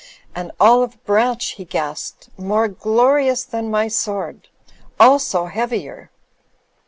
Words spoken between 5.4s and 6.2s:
heavier."